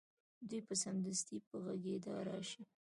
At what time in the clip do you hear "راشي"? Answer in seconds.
2.27-2.61